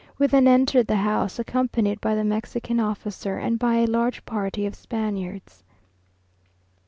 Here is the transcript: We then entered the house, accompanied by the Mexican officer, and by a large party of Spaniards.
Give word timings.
We 0.17 0.25
then 0.25 0.47
entered 0.47 0.87
the 0.87 0.95
house, 0.95 1.37
accompanied 1.37 2.01
by 2.01 2.15
the 2.15 2.23
Mexican 2.23 2.79
officer, 2.79 3.37
and 3.37 3.59
by 3.59 3.75
a 3.75 3.85
large 3.85 4.25
party 4.25 4.65
of 4.65 4.73
Spaniards. 4.73 5.63